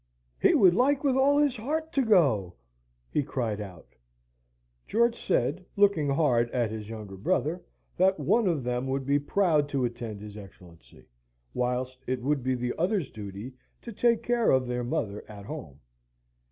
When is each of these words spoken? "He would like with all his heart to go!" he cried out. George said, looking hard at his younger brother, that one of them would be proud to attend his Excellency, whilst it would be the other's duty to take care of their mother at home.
"He 0.41 0.55
would 0.55 0.73
like 0.73 1.03
with 1.03 1.15
all 1.15 1.37
his 1.37 1.55
heart 1.55 1.93
to 1.93 2.01
go!" 2.01 2.55
he 3.11 3.21
cried 3.21 3.61
out. 3.61 3.93
George 4.87 5.15
said, 5.15 5.63
looking 5.75 6.09
hard 6.09 6.49
at 6.49 6.71
his 6.71 6.89
younger 6.89 7.15
brother, 7.15 7.61
that 7.97 8.19
one 8.19 8.47
of 8.47 8.63
them 8.63 8.87
would 8.87 9.05
be 9.05 9.19
proud 9.19 9.69
to 9.69 9.85
attend 9.85 10.19
his 10.19 10.37
Excellency, 10.37 11.05
whilst 11.53 12.03
it 12.07 12.19
would 12.23 12.41
be 12.41 12.55
the 12.55 12.73
other's 12.79 13.11
duty 13.11 13.53
to 13.83 13.93
take 13.93 14.23
care 14.23 14.49
of 14.49 14.65
their 14.65 14.83
mother 14.83 15.23
at 15.29 15.45
home. 15.45 15.79